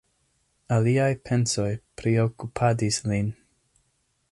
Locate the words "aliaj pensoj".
0.77-1.67